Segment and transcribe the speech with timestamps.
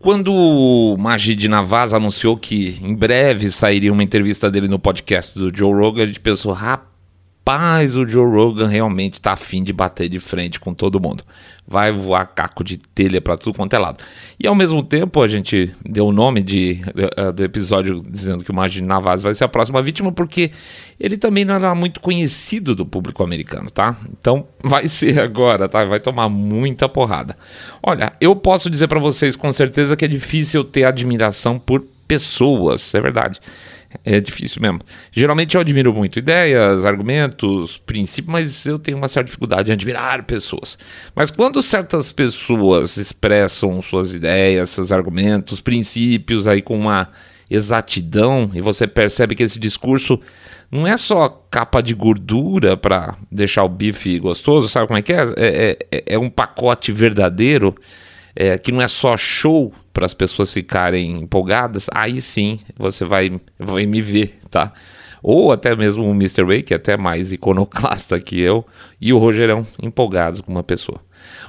[0.00, 5.54] Quando o Majid Navaz anunciou que em breve sairia uma entrevista dele no podcast do
[5.54, 6.89] Joe Rogan, a gente pensou, rapaz,
[7.96, 11.24] o Joe Rogan realmente está afim de bater de frente com todo mundo
[11.70, 14.02] vai voar caco de telha para tudo quanto é lado.
[14.40, 16.80] E ao mesmo tempo a gente deu o nome de,
[17.16, 20.50] uh, do episódio dizendo que o Magin Navas vai ser a próxima vítima porque
[20.98, 23.96] ele também não era muito conhecido do público americano, tá?
[24.18, 25.84] Então vai ser agora, tá?
[25.84, 27.38] Vai tomar muita porrada.
[27.80, 32.92] Olha, eu posso dizer para vocês com certeza que é difícil ter admiração por pessoas,
[32.96, 33.40] é verdade.
[34.04, 34.80] É difícil mesmo.
[35.10, 40.22] Geralmente eu admiro muito ideias, argumentos, princípios, mas eu tenho uma certa dificuldade em admirar
[40.22, 40.78] pessoas.
[41.14, 47.08] Mas quando certas pessoas expressam suas ideias, seus argumentos, princípios aí com uma
[47.50, 50.20] exatidão e você percebe que esse discurso
[50.70, 55.12] não é só capa de gordura para deixar o bife gostoso, sabe como é que
[55.12, 55.24] é?
[55.36, 57.74] É, é, é um pacote verdadeiro
[58.34, 63.32] é, que não é só show para as pessoas ficarem empolgadas, aí sim você vai,
[63.58, 64.72] vai me ver, tá?
[65.22, 66.44] Ou até mesmo o Mr.
[66.44, 68.66] Way, que é até mais iconoclasta que eu,
[69.00, 71.00] e o Rogerão empolgados com uma pessoa.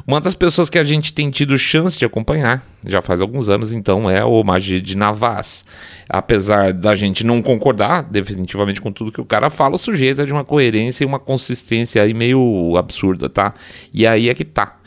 [0.06, 3.72] Uma das pessoas que a gente tem tido chance de acompanhar, já faz alguns anos,
[3.72, 5.64] então, é o Magid Navas.
[6.10, 10.26] Apesar da gente não concordar definitivamente com tudo que o cara fala, o sujeito é
[10.26, 13.54] de uma coerência e uma consistência aí meio absurda, tá?
[13.94, 14.81] E aí é que tá.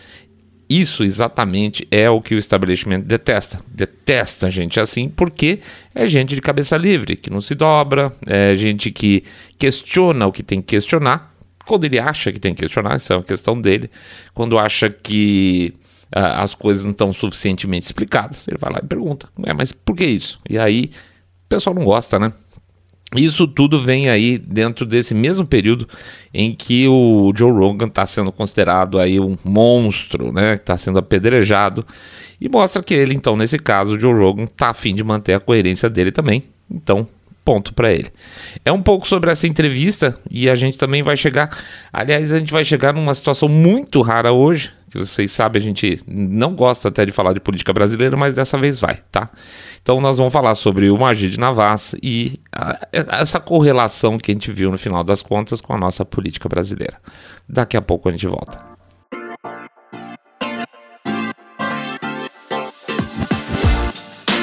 [0.69, 3.61] Isso exatamente é o que o estabelecimento detesta.
[3.69, 5.61] Detesta gente assim porque
[5.95, 9.25] é gente de cabeça livre, que não se dobra, é gente que
[9.59, 11.35] questiona o que tem que questionar,
[11.67, 13.91] quando ele acha que tem que questionar, isso é uma questão dele.
[14.35, 15.75] Quando acha que
[16.15, 19.97] uh, as coisas não estão suficientemente explicadas, ele vai lá e pergunta: é, mas por
[19.97, 20.39] que isso?
[20.49, 20.91] E aí
[21.47, 22.33] o pessoal não gosta, né?
[23.15, 25.87] Isso tudo vem aí dentro desse mesmo período
[26.33, 30.55] em que o Joe Rogan está sendo considerado aí um monstro, né?
[30.55, 31.87] Está sendo apedrejado
[32.41, 35.41] e mostra que ele, então, nesse caso, o Joe Rogan está afim de manter a
[35.41, 36.43] coerência dele também.
[36.71, 37.07] Então,
[37.45, 38.11] ponto para ele.
[38.65, 41.57] É um pouco sobre essa entrevista e a gente também vai chegar,
[41.93, 46.01] aliás, a gente vai chegar numa situação muito rara hoje, que vocês sabem, a gente
[46.07, 49.29] não gosta até de falar de política brasileira, mas dessa vez vai, tá?
[49.83, 54.51] Então nós vamos falar sobre o Magid Navas e a, essa correlação que a gente
[54.51, 56.97] viu no final das contas com a nossa política brasileira.
[57.47, 58.59] Daqui a pouco a gente volta.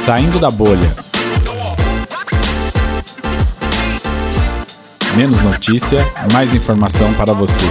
[0.05, 1.10] Saindo da bolha.
[5.15, 5.99] Menos notícia,
[6.31, 7.65] mais informação para você.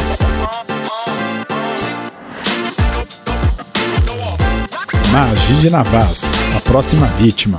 [5.10, 6.24] Magid Navas
[6.54, 7.58] a próxima vítima.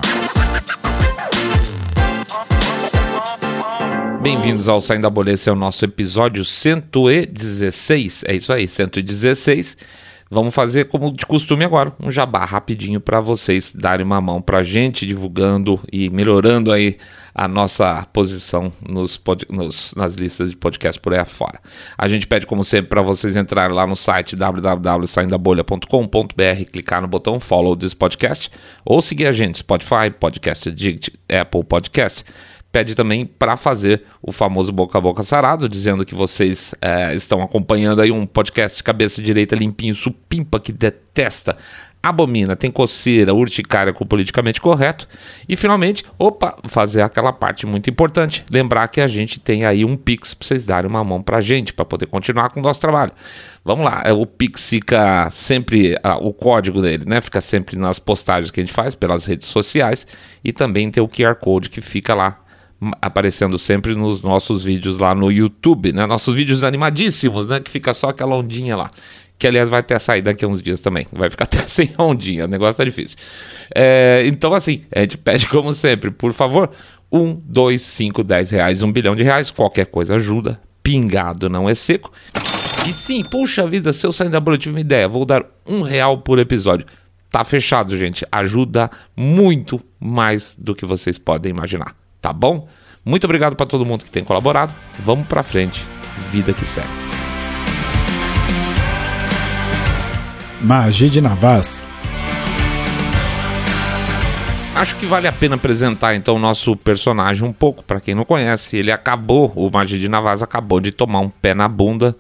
[4.21, 8.23] Bem-vindos ao Saindo da Bolha, esse é o nosso episódio 116.
[8.27, 9.75] É isso aí, 116.
[10.33, 14.59] Vamos fazer como de costume agora, um jabá rapidinho para vocês darem uma mão para
[14.59, 16.95] a gente, divulgando e melhorando aí
[17.35, 21.59] a nossa posição nos, nos, nas listas de podcast por aí afora.
[21.97, 27.37] A gente pede, como sempre, para vocês entrarem lá no site www.saindabolha.com.br, clicar no botão
[27.37, 28.49] follow desse podcast
[28.85, 32.23] ou seguir a gente Spotify, Podcast Addict, Apple Podcast
[32.71, 37.41] pede também para fazer o famoso boca a boca sarado, dizendo que vocês é, estão
[37.41, 41.57] acompanhando aí um podcast cabeça direita limpinho, supimpa, que detesta,
[42.01, 45.07] abomina, tem coceira, urticária com politicamente correto.
[45.47, 49.95] E finalmente, opa, fazer aquela parte muito importante, lembrar que a gente tem aí um
[49.97, 52.79] Pix para vocês darem uma mão para a gente, para poder continuar com o nosso
[52.79, 53.11] trabalho.
[53.63, 57.21] Vamos lá, é, o Pix fica sempre, o código dele, né?
[57.21, 60.07] Fica sempre nas postagens que a gente faz pelas redes sociais
[60.43, 62.40] e também tem o QR Code que fica lá
[63.01, 66.05] aparecendo sempre nos nossos vídeos lá no YouTube, né?
[66.07, 67.59] Nossos vídeos animadíssimos, né?
[67.59, 68.89] Que fica só aquela ondinha lá.
[69.37, 71.05] Que aliás vai ter sair daqui a uns dias também.
[71.11, 73.17] Vai ficar até sem ondinha, o negócio tá difícil.
[73.75, 76.71] É, então, assim, a gente pede como sempre, por favor,
[77.11, 80.59] um, dois, cinco, dez reais, um bilhão de reais, qualquer coisa ajuda.
[80.81, 82.11] Pingado não é seco.
[82.87, 85.83] E sim, puxa vida, se eu sair da bolha, tive uma ideia, vou dar um
[85.83, 86.87] real por episódio.
[87.29, 88.25] Tá fechado, gente.
[88.31, 92.67] Ajuda muito mais do que vocês podem imaginar tá bom?
[93.03, 94.71] Muito obrigado para todo mundo que tem colaborado.
[94.99, 95.85] Vamos para frente.
[96.31, 96.87] Vida que segue.
[100.61, 101.81] Magia de Navas.
[104.75, 108.23] Acho que vale a pena apresentar então o nosso personagem um pouco para quem não
[108.23, 108.77] conhece.
[108.77, 112.15] Ele acabou, o Magia de Navas acabou de tomar um pé na bunda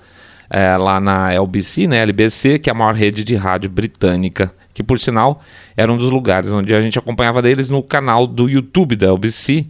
[0.49, 4.83] é, lá na LBC, né, LBC, que é a maior rede de rádio britânica, que
[4.83, 5.41] por sinal
[5.75, 9.67] era um dos lugares onde a gente acompanhava deles no canal do YouTube da LBC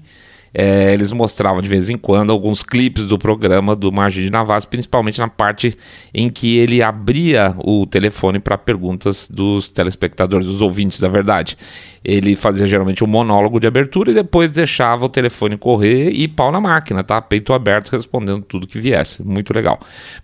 [0.53, 4.65] é, eles mostravam de vez em quando alguns clipes do programa do Margem de Navas,
[4.65, 5.77] principalmente na parte
[6.13, 11.57] em que ele abria o telefone para perguntas dos telespectadores, dos ouvintes, da verdade.
[12.03, 16.51] Ele fazia geralmente um monólogo de abertura e depois deixava o telefone correr e pau
[16.51, 17.21] na máquina, tá?
[17.21, 19.23] Peito aberto, respondendo tudo que viesse.
[19.23, 19.79] Muito legal.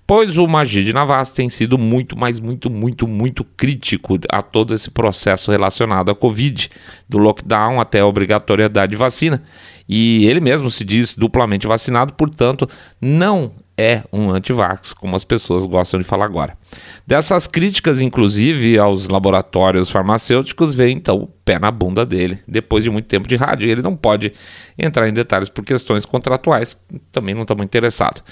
[0.06, 4.90] Pois o Magid Navas tem sido muito, mas muito, muito, muito crítico a todo esse
[4.90, 6.70] processo relacionado à Covid,
[7.08, 9.44] do lockdown até a obrigatoriedade de vacina.
[9.88, 12.70] E ele mesmo se diz duplamente vacinado, portanto,
[13.00, 16.58] não é um antivax, como as pessoas gostam de falar agora.
[17.06, 22.90] Dessas críticas, inclusive, aos laboratórios farmacêuticos, vem então o pé na bunda dele, depois de
[22.90, 23.70] muito tempo de rádio.
[23.70, 24.34] Ele não pode
[24.78, 26.76] entrar em detalhes por questões contratuais,
[27.12, 28.24] também não estamos interessados.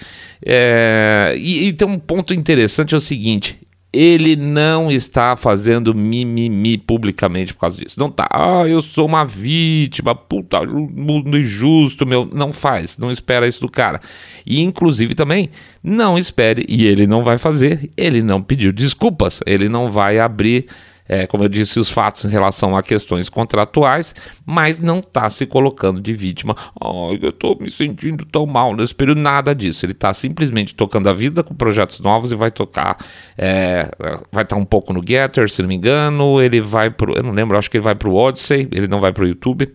[0.44, 3.60] É, e, e tem um ponto interessante: é o seguinte,
[3.96, 7.98] ele não está fazendo mimimi publicamente por causa disso.
[7.98, 12.30] Não tá, ah, eu sou uma vítima, puta, mundo injusto, meu.
[12.34, 14.02] Não faz, não espera isso do cara.
[14.46, 15.50] E inclusive também,
[15.82, 20.66] não espere, e ele não vai fazer, ele não pediu desculpas, ele não vai abrir
[21.08, 24.16] é, como eu disse, os fatos em relação a questões contratuais,
[24.46, 26.56] mas não está se colocando de vítima.
[26.80, 29.86] Oh, eu estou me sentindo tão mal nesse período, nada disso.
[29.86, 32.98] Ele está simplesmente tocando a vida com projetos novos e vai tocar,
[33.38, 33.90] é,
[34.32, 37.24] vai estar tá um pouco no Getter, se não me engano, ele vai para eu
[37.24, 39.72] não lembro, acho que ele vai para o Odyssey, ele não vai para o YouTube.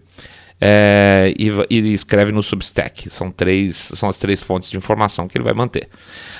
[0.60, 3.08] É, e, e, escreve no Substack.
[3.08, 5.88] São três, são as três fontes de informação que ele vai manter.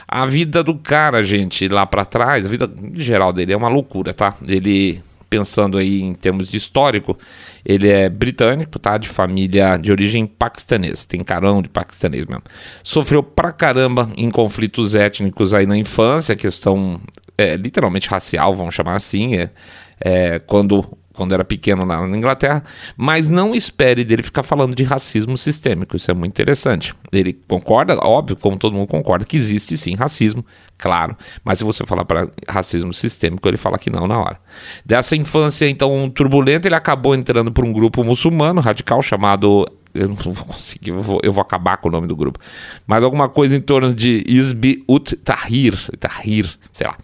[0.07, 3.69] A vida do cara, gente, lá para trás, a vida em geral dele é uma
[3.69, 4.35] loucura, tá?
[4.47, 7.17] Ele pensando aí em termos de histórico,
[7.65, 8.99] ele é britânico, tá?
[8.99, 12.43] De família de origem paquistanesa, tem carão de paquistanês mesmo.
[12.83, 17.01] Sofreu pra caramba em conflitos étnicos aí na infância, questão
[17.39, 19.51] é, literalmente racial, vamos chamar assim, é,
[20.01, 20.85] é, quando
[21.21, 22.65] quando era pequeno lá na Inglaterra,
[22.97, 26.95] mas não espere dele ficar falando de racismo sistêmico, isso é muito interessante.
[27.13, 30.43] Ele concorda, óbvio, como todo mundo concorda, que existe sim racismo,
[30.79, 31.15] claro,
[31.45, 34.39] mas se você falar para racismo sistêmico, ele fala que não na hora.
[34.83, 40.15] Dessa infância, então, turbulenta, ele acabou entrando por um grupo muçulmano radical chamado eu não
[40.15, 42.39] vou conseguir, eu vou, eu vou, acabar com o nome do grupo.
[42.87, 46.97] Mas alguma coisa em torno de Isbi Ut Tahrir, Tahrir, sei lá.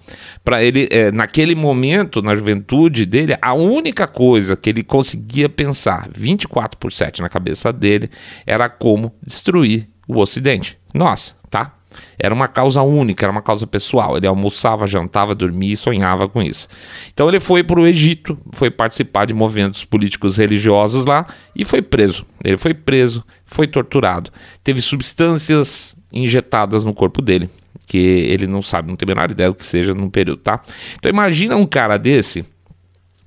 [0.44, 6.08] Para ele, é, naquele momento, na juventude dele, a única coisa que ele conseguia pensar
[6.14, 8.10] 24 por 7 na cabeça dele
[8.46, 10.78] era como destruir o Ocidente.
[10.94, 11.74] Nossa, tá?
[12.18, 14.16] Era uma causa única, era uma causa pessoal.
[14.16, 16.68] Ele almoçava, jantava, dormia e sonhava com isso.
[17.12, 21.82] Então ele foi para o Egito, foi participar de movimentos políticos religiosos lá e foi
[21.82, 22.24] preso.
[22.44, 24.30] Ele foi preso, foi torturado.
[24.62, 27.50] Teve substâncias injetadas no corpo dele,
[27.86, 30.60] que ele não sabe, não tem a menor ideia do que seja num período, tá?
[30.96, 32.44] Então imagina um cara desse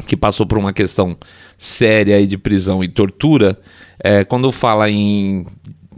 [0.08, 1.18] que passou por uma questão
[1.58, 3.60] séria aí de prisão e tortura,
[4.02, 5.46] é, quando fala em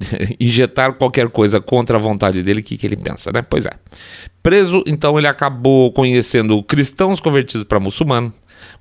[0.40, 3.42] injetar qualquer coisa contra a vontade dele, o que, que ele pensa, né?
[3.48, 3.72] Pois é.
[4.42, 8.34] Preso, então ele acabou conhecendo cristãos convertidos para muçulmano,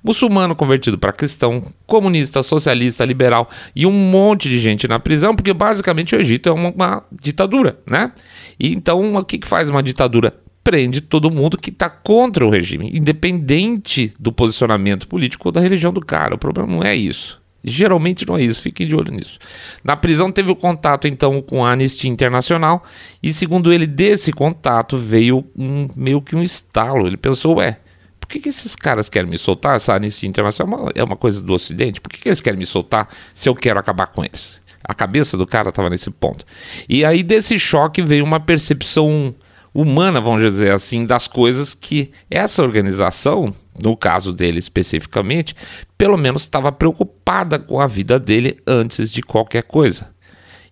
[0.03, 5.53] muçulmano convertido para cristão, comunista, socialista, liberal e um monte de gente na prisão, porque
[5.53, 8.11] basicamente o Egito é uma, uma ditadura, né?
[8.59, 10.33] E então o que, que faz uma ditadura?
[10.63, 15.91] Prende todo mundo que está contra o regime, independente do posicionamento político ou da religião
[15.91, 16.35] do cara.
[16.35, 17.40] O problema não é isso.
[17.63, 19.37] Geralmente não é isso, fiquem de olho nisso.
[19.83, 22.83] Na prisão teve o contato então com a Anistia Internacional
[23.21, 27.05] e segundo ele desse contato veio um, meio que um estalo.
[27.05, 27.79] Ele pensou, ué,
[28.19, 29.75] por que, que esses caras querem me soltar?
[29.75, 33.07] Essa Anistia Internacional é uma coisa do Ocidente, por que, que eles querem me soltar
[33.35, 34.59] se eu quero acabar com eles?
[34.83, 36.43] A cabeça do cara estava nesse ponto.
[36.89, 39.35] E aí desse choque veio uma percepção
[39.73, 45.55] humana, vamos dizer assim, das coisas que essa organização, no caso dele especificamente,
[45.97, 50.09] pelo menos estava preocupada com a vida dele antes de qualquer coisa.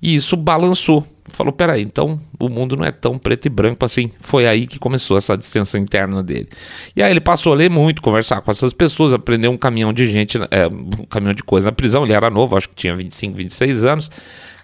[0.02, 1.06] E isso balançou.
[1.32, 4.10] Falou: peraí, então o mundo não é tão preto e branco assim.
[4.20, 6.50] Foi aí que começou essa distância interna dele.
[6.96, 10.10] E aí ele passou a ler muito, conversar com essas pessoas, aprender um caminhão de
[10.10, 12.04] gente, é, um caminhão de coisa na prisão.
[12.04, 14.10] Ele era novo, acho que tinha 25, 26 anos.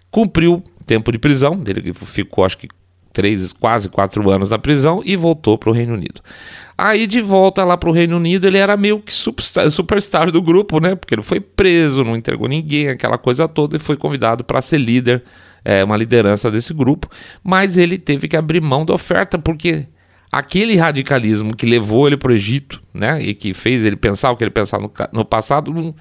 [0.10, 2.70] Cumpriu tempo de prisão, ele ficou acho que
[3.16, 6.22] três, quase quatro anos na prisão e voltou para o Reino Unido.
[6.78, 10.42] Aí de volta lá para o Reino Unido ele era meio que superstar, superstar, do
[10.42, 10.94] grupo, né?
[10.96, 14.78] Porque ele foi preso, não entregou ninguém, aquela coisa toda e foi convidado para ser
[14.78, 15.24] líder,
[15.64, 17.10] é, uma liderança desse grupo.
[17.42, 19.88] Mas ele teve que abrir mão da oferta porque
[20.30, 23.22] aquele radicalismo que levou ele para o Egito, né?
[23.22, 25.96] E que fez ele pensar o que ele pensava no, no passado não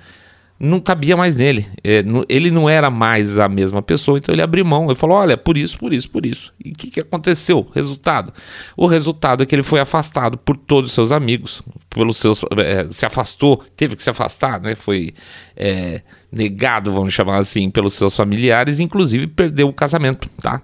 [0.65, 1.67] não cabia mais nele.
[1.83, 4.87] É, ele não era mais a mesma pessoa, então ele abriu mão.
[4.87, 6.53] Ele falou: olha, por isso, por isso, por isso.
[6.65, 7.67] E o que, que aconteceu?
[7.75, 8.33] Resultado:
[8.77, 12.89] o resultado é que ele foi afastado por todos os seus amigos, pelos seus, é,
[12.89, 14.75] se afastou, teve que se afastar, né?
[14.75, 15.15] Foi
[15.57, 16.01] é,
[16.33, 20.63] negado, vamos chamar assim, pelos seus familiares, inclusive perdeu o casamento, tá?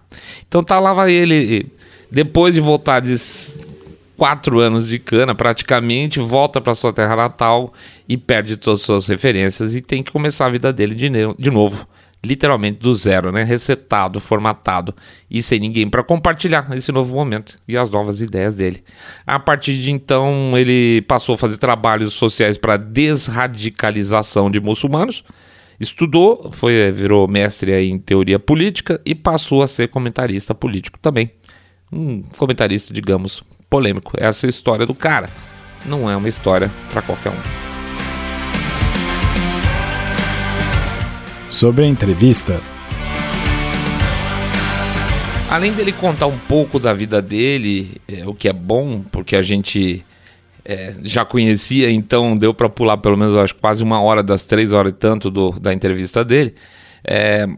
[0.48, 1.70] Então tá lá ele,
[2.10, 3.16] depois de voltar de
[4.20, 7.72] quatro anos de cana, praticamente, volta para sua terra natal
[8.06, 11.08] e perde todas as suas referências e tem que começar a vida dele de,
[11.38, 11.88] de novo.
[12.22, 13.42] Literalmente do zero, né?
[13.44, 14.94] Resetado, formatado
[15.30, 18.84] e sem ninguém para compartilhar esse novo momento e as novas ideias dele.
[19.26, 25.24] A partir de então, ele passou a fazer trabalhos sociais para desradicalização de muçulmanos
[25.80, 31.30] estudou, foi virou mestre em teoria política e passou a ser comentarista político também.
[31.90, 34.12] Um comentarista, digamos, polêmico.
[34.18, 35.30] Essa é a história do cara.
[35.86, 37.70] Não é uma história para qualquer um.
[41.48, 42.60] Sobre a entrevista.
[45.48, 49.42] Além dele contar um pouco da vida dele, é, o que é bom, porque a
[49.42, 50.04] gente
[50.64, 54.72] é, já conhecia, então deu para pular pelo menos acho, quase uma hora das três
[54.72, 56.54] horas e tanto do, da entrevista dele.
[57.02, 57.48] É,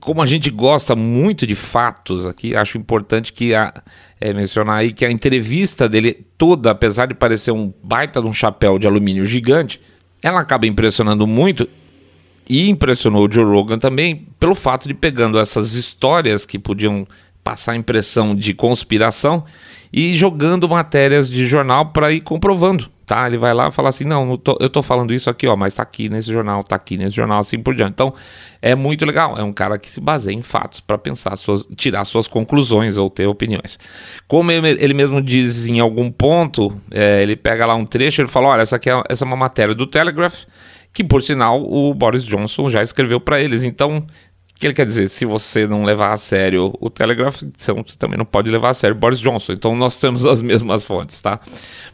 [0.00, 3.72] como a gente gosta muito de fatos aqui, acho importante que a,
[4.20, 8.32] é, mencionar aí que a entrevista dele toda, apesar de parecer um baita de um
[8.32, 9.80] chapéu de alumínio gigante,
[10.22, 11.68] ela acaba impressionando muito
[12.48, 17.06] e impressionou o Joe Rogan também pelo fato de pegando essas histórias que podiam
[17.44, 19.44] passar a impressão de conspiração
[19.92, 23.26] e jogando matérias de jornal para ir comprovando tá?
[23.26, 25.74] Ele vai lá e fala assim: não, tô, eu tô falando isso aqui, ó, mas
[25.74, 27.92] tá aqui nesse jornal, tá aqui nesse jornal, assim por diante.
[27.92, 28.14] Então,
[28.60, 29.36] é muito legal.
[29.36, 33.08] É um cara que se baseia em fatos para pensar, suas, tirar suas conclusões ou
[33.08, 33.78] ter opiniões.
[34.28, 38.48] Como ele mesmo diz em algum ponto, é, ele pega lá um trecho e fala:
[38.48, 40.44] olha, essa aqui é, essa é uma matéria do Telegraph.
[40.92, 43.62] Que por sinal o Boris Johnson já escreveu para eles.
[43.62, 44.06] Então
[44.58, 45.08] que ele quer dizer?
[45.08, 48.74] Se você não levar a sério o Telegraph, então você também não pode levar a
[48.74, 49.52] sério Boris Johnson.
[49.52, 51.40] Então nós temos as mesmas fontes, tá?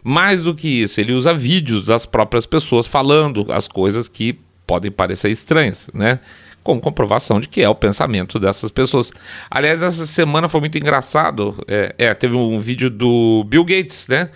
[0.02, 4.90] Mais do que isso, ele usa vídeos das próprias pessoas falando as coisas que podem
[4.90, 6.20] parecer estranhas, né?
[6.62, 9.12] Com comprovação de que é o pensamento dessas pessoas.
[9.50, 11.62] Aliás, essa semana foi muito engraçado.
[11.68, 14.30] É, é teve um vídeo do Bill Gates, né?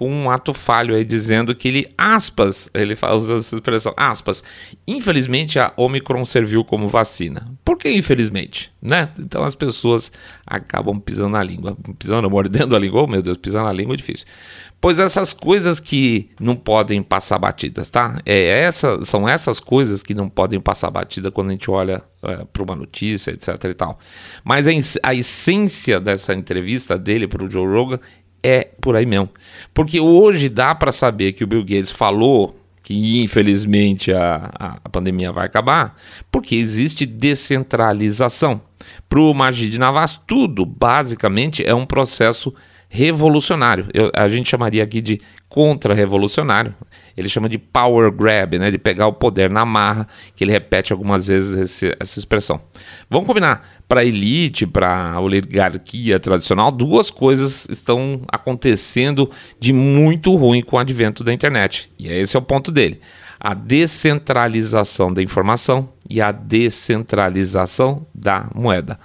[0.00, 4.42] Com um ato falho aí dizendo que ele, aspas, ele usa essa expressão, aspas,
[4.88, 7.46] infelizmente a Omicron serviu como vacina.
[7.62, 8.72] Por que infelizmente?
[8.80, 9.10] Né?
[9.18, 10.10] Então as pessoas
[10.46, 13.98] acabam pisando na língua, pisando, mordendo a língua, oh meu Deus, pisando na língua é
[13.98, 14.26] difícil.
[14.80, 18.18] Pois essas coisas que não podem passar batidas, tá?
[18.24, 22.46] É essa, são essas coisas que não podem passar batida quando a gente olha é,
[22.50, 23.98] para uma notícia, etc e tal.
[24.42, 24.70] Mas a,
[25.02, 28.00] a essência dessa entrevista dele para o Joe Rogan
[28.42, 29.28] é por aí mesmo.
[29.72, 34.50] Porque hoje dá para saber que o Bill Gates falou que infelizmente a,
[34.82, 35.94] a, pandemia vai acabar,
[36.28, 38.60] porque existe descentralização.
[39.08, 42.52] Para o Magid Navas, tudo basicamente é um processo
[42.88, 43.86] revolucionário.
[43.94, 46.74] Eu, a gente chamaria aqui de contra-revolucionário.
[47.20, 50.92] Ele chama de power grab, né, de pegar o poder na marra, que ele repete
[50.92, 52.60] algumas vezes esse, essa expressão.
[53.08, 60.34] Vamos combinar, para a elite, para a oligarquia tradicional, duas coisas estão acontecendo de muito
[60.36, 61.90] ruim com o advento da internet.
[61.98, 63.00] E esse é o ponto dele.
[63.38, 68.98] A descentralização da informação e a descentralização da moeda.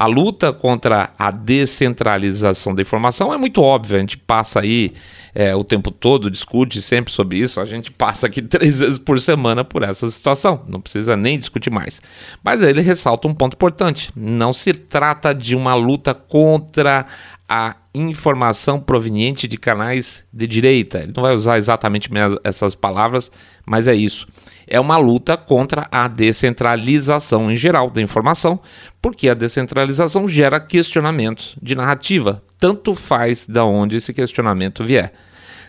[0.00, 4.94] A luta contra a descentralização da informação é muito óbvia, a gente passa aí
[5.34, 9.20] é, o tempo todo, discute sempre sobre isso, a gente passa aqui três vezes por
[9.20, 12.00] semana por essa situação, não precisa nem discutir mais.
[12.42, 17.04] Mas ele ressalta um ponto importante: não se trata de uma luta contra
[17.46, 21.00] a informação proveniente de canais de direita.
[21.00, 22.08] Ele não vai usar exatamente
[22.42, 23.30] essas palavras,
[23.66, 24.26] mas é isso
[24.70, 28.60] é uma luta contra a descentralização em geral da informação,
[29.02, 35.12] porque a descentralização gera questionamentos de narrativa, tanto faz da onde esse questionamento vier.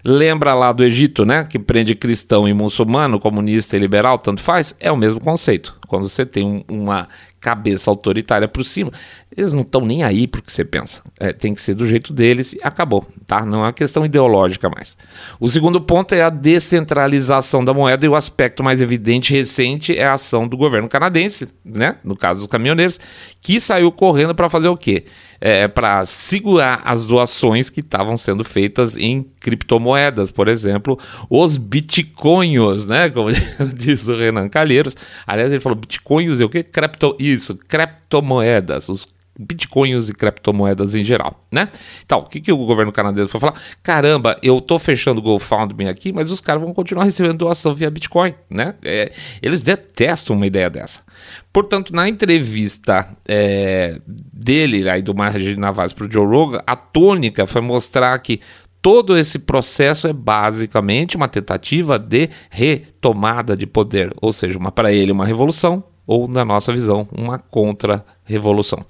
[0.03, 1.43] Lembra lá do Egito, né?
[1.43, 4.75] Que prende cristão e muçulmano, comunista e liberal, tanto faz?
[4.79, 5.75] É o mesmo conceito.
[5.91, 7.09] Quando você tem um, uma
[7.41, 8.91] cabeça autoritária por cima,
[9.35, 11.01] eles não estão nem aí porque você pensa.
[11.19, 13.43] É, tem que ser do jeito deles e acabou, tá?
[13.43, 14.95] Não é uma questão ideológica mais.
[15.39, 20.05] O segundo ponto é a descentralização da moeda e o aspecto mais evidente recente é
[20.05, 21.97] a ação do governo canadense, né?
[22.03, 22.99] No caso dos caminhoneiros,
[23.41, 25.05] que saiu correndo para fazer o quê?
[25.43, 32.85] É, para segurar as doações que estavam sendo feitas em criptomoedas, por exemplo, os bitcoins,
[32.85, 33.09] né?
[33.09, 33.29] Como
[33.73, 34.95] diz o Renan Calheiros.
[35.25, 36.63] Aliás, ele falou bitcoins e o quê?
[36.63, 39.07] Cripto, isso, criptomoedas, os
[39.37, 41.69] bitcoins e criptomoedas em geral, né?
[42.05, 43.59] Então, o que, que o governo canadense foi falar?
[43.81, 47.89] Caramba, eu tô fechando o GoFundMe aqui, mas os caras vão continuar recebendo doação via
[47.89, 48.75] Bitcoin, né?
[48.83, 49.11] É,
[49.41, 51.01] eles detestam uma ideia dessa.
[51.51, 57.47] Portanto, na entrevista é, dele aí do Margem Navas para o Joe Rogan, a tônica
[57.47, 58.39] foi mostrar que
[58.81, 65.11] todo esse processo é basicamente uma tentativa de retomada de poder, ou seja, para ele
[65.11, 68.83] uma revolução ou na nossa visão uma contra-revolução.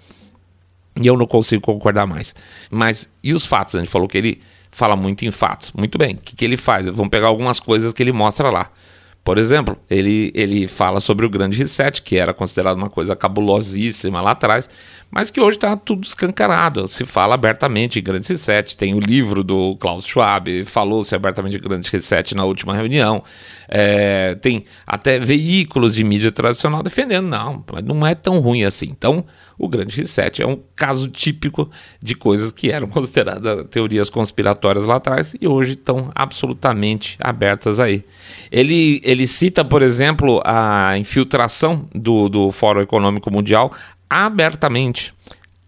[1.00, 2.34] E eu não consigo concordar mais.
[2.70, 3.76] Mas e os fatos?
[3.76, 5.72] A gente falou que ele fala muito em fatos.
[5.72, 6.16] Muito bem.
[6.16, 6.86] O que, que ele faz?
[6.86, 8.72] Vamos pegar algumas coisas que ele mostra lá.
[9.24, 14.20] Por exemplo, ele, ele fala sobre o grande reset, que era considerado uma coisa cabulosíssima
[14.20, 14.68] lá atrás,
[15.12, 16.88] mas que hoje está tudo escancarado.
[16.88, 18.78] Se fala abertamente em grande reset.
[18.78, 23.22] Tem o livro do Klaus Schwab, falou-se abertamente em grande reset na última reunião.
[23.68, 28.88] É, tem até veículos de mídia tradicional defendendo, não, não é tão ruim assim.
[28.90, 29.26] Então,
[29.62, 31.70] o Grande Reset é um caso típico
[32.02, 38.04] de coisas que eram consideradas teorias conspiratórias lá atrás e hoje estão absolutamente abertas aí.
[38.52, 43.72] Ele, ele cita, por exemplo, a infiltração do, do Fórum Econômico Mundial
[44.12, 45.14] abertamente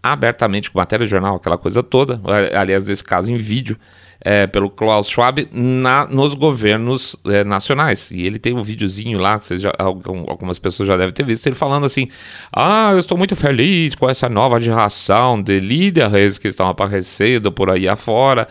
[0.04, 2.20] abertamente com matéria de jornal, aquela coisa toda,
[2.54, 3.78] aliás, nesse caso em vídeo,
[4.24, 8.10] é, pelo Klaus Schwab na, nos governos é, nacionais.
[8.10, 11.54] E ele tem um videozinho lá, que já, algumas pessoas já devem ter visto, ele
[11.54, 12.08] falando assim:
[12.50, 17.70] Ah, eu estou muito feliz com essa nova geração de líderes que estão aparecendo por
[17.70, 18.48] aí afora.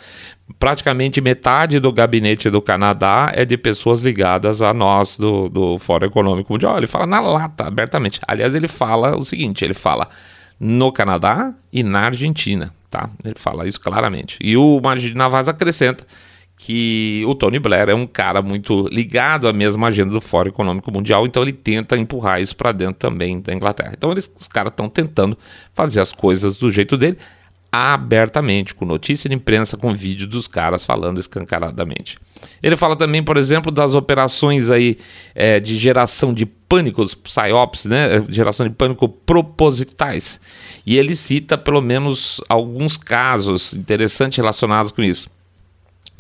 [0.60, 6.06] Praticamente metade do gabinete do Canadá é de pessoas ligadas a nós do, do Fórum
[6.06, 6.78] Econômico Mundial.
[6.78, 8.20] Ele fala na lata, abertamente.
[8.28, 10.08] Aliás, ele fala o seguinte: ele fala
[10.60, 13.10] no Canadá e na Argentina tá?
[13.26, 14.38] Ele fala isso claramente.
[14.40, 16.06] E o Magid Navas acrescenta
[16.56, 20.92] que o Tony Blair é um cara muito ligado à mesma agenda do Fórum Econômico
[20.92, 23.94] Mundial, então ele tenta empurrar isso para dentro também da Inglaterra.
[23.98, 25.36] Então eles, os caras estão tentando
[25.74, 27.18] fazer as coisas do jeito dele,
[27.76, 32.20] abertamente, com notícia de imprensa, com vídeo dos caras falando escancaradamente.
[32.62, 34.96] Ele fala também, por exemplo, das operações aí
[35.34, 38.24] é, de geração de pânicos, psyops, né?
[38.30, 40.40] Geração de pânico propositais.
[40.86, 45.28] E ele cita pelo menos alguns casos interessantes relacionados com isso.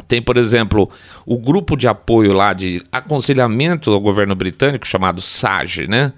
[0.08, 0.90] Tem, por exemplo,
[1.24, 6.14] o grupo de apoio lá de aconselhamento ao governo britânico chamado SAGE, né?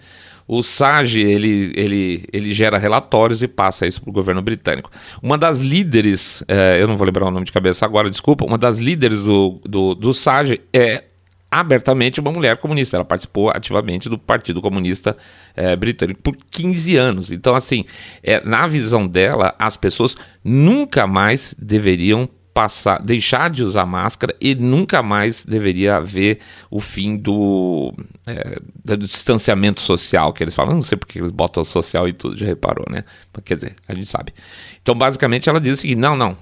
[0.48, 4.92] O SAGE ele, ele, ele gera relatórios e passa isso para o governo britânico.
[5.22, 8.58] Uma das líderes, é, eu não vou lembrar o nome de cabeça agora, desculpa, uma
[8.58, 11.04] das líderes do, do, do SAGE é
[11.50, 12.98] abertamente uma mulher comunista.
[12.98, 15.16] Ela participou ativamente do Partido Comunista
[15.56, 17.32] é, Britânico por 15 anos.
[17.32, 17.86] Então, assim,
[18.22, 24.56] é, na visão dela, as pessoas nunca mais deveriam passar, deixar de usar máscara e
[24.56, 26.40] nunca mais deveria haver
[26.72, 27.94] o fim do,
[28.26, 30.74] é, do distanciamento social que eles falam.
[30.74, 33.04] não sei porque eles botam social e tudo, já reparou, né?
[33.44, 34.34] Quer dizer, a gente sabe.
[34.82, 36.38] Então, basicamente, ela diz o seguinte: não, não,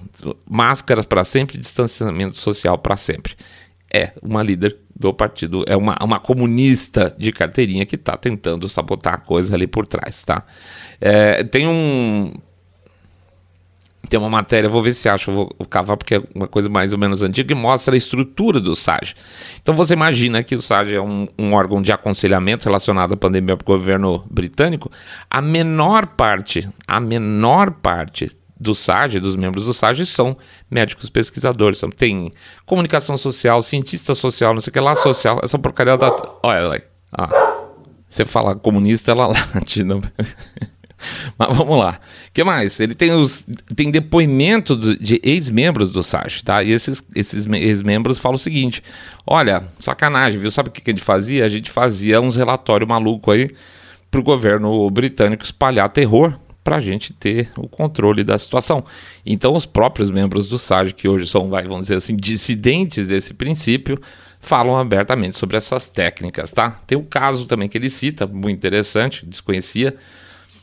[0.48, 3.34] máscaras para sempre, distanciamento social para sempre.
[3.92, 9.14] É uma líder do partido, é uma, uma comunista de carteirinha que está tentando sabotar
[9.14, 10.44] a coisa ali por trás, tá?
[11.00, 12.32] É, tem um
[14.08, 16.98] tem uma matéria, vou ver se acho, vou cavar porque é uma coisa mais ou
[16.98, 19.14] menos antiga, que mostra a estrutura do SAG.
[19.60, 23.56] Então você imagina que o SAG é um, um órgão de aconselhamento relacionado à pandemia
[23.56, 24.90] para o governo britânico.
[25.30, 30.36] A menor parte, a menor parte do SAG, dos membros do SAG, são
[30.70, 31.78] médicos pesquisadores.
[31.78, 32.32] Então, tem
[32.64, 36.10] comunicação social, cientista social, não sei o que lá, social, essa porcaria da.
[36.42, 36.84] Olha.
[37.12, 37.28] Ah,
[38.08, 39.84] você fala comunista, ela late.
[39.84, 40.00] Não...
[41.38, 42.00] Mas vamos lá.
[42.28, 42.78] O que mais?
[42.80, 46.62] Ele tem, os, tem depoimento de ex-membros do SAG, tá?
[46.62, 48.82] E esses, esses ex-membros falam o seguinte:
[49.26, 50.50] olha, sacanagem, viu?
[50.50, 51.44] Sabe o que a gente fazia?
[51.44, 53.50] A gente fazia uns relatórios malucos aí
[54.10, 58.84] pro governo britânico espalhar terror para a gente ter o controle da situação.
[59.26, 63.34] Então, os próprios membros do SAG, que hoje são, vai, vamos dizer assim, dissidentes desse
[63.34, 64.00] princípio,
[64.40, 66.80] falam abertamente sobre essas técnicas, tá?
[66.86, 69.94] Tem o um caso também que ele cita, muito interessante, desconhecia,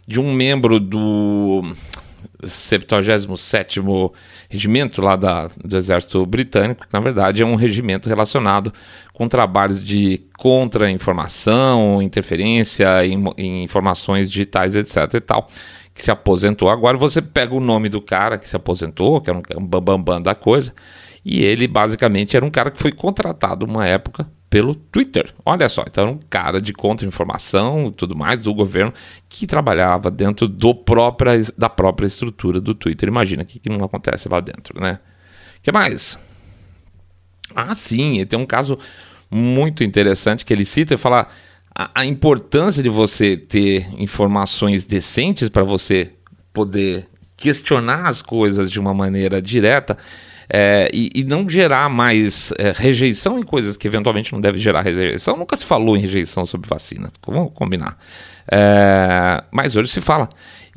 [0.08, 1.64] de um membro do
[2.44, 4.12] 77º
[4.50, 8.74] Regimento lá da, do Exército Britânico, que na verdade é um regimento relacionado
[9.14, 15.48] com trabalhos de contra-informação, interferência em, em, informações digitais, etc e tal,
[15.94, 16.70] que se aposentou.
[16.70, 20.16] Agora você pega o nome do cara que se aposentou, que era um, bambambam bam,
[20.16, 20.74] bam da coisa,
[21.24, 25.34] e ele basicamente era um cara que foi contratado uma época pelo Twitter.
[25.46, 28.94] Olha só, então um cara de contra-informação e tudo mais do governo
[29.30, 33.08] que trabalhava dentro do própria, da própria estrutura do Twitter.
[33.08, 35.00] Imagina o que, que não acontece lá dentro, né?
[35.58, 36.20] O que mais?
[37.56, 38.78] Ah, sim, tem um caso
[39.32, 41.28] muito interessante que ele cita e fala
[41.74, 46.12] a, a importância de você ter informações decentes para você
[46.52, 49.98] poder questionar as coisas de uma maneira direta
[50.54, 54.82] é, e, e, não gerar mais é, rejeição em coisas que eventualmente não deve gerar
[54.82, 55.38] rejeição.
[55.38, 57.98] Nunca se falou em rejeição sobre vacina, vamos combinar.
[58.52, 60.28] É, mas hoje se fala.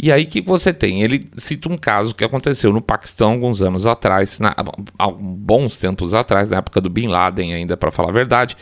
[0.00, 1.02] E aí o que você tem?
[1.02, 4.54] Ele cita um caso que aconteceu no Paquistão alguns anos atrás, na,
[5.18, 8.56] bons tempos atrás, na época do Bin Laden ainda, para falar a verdade,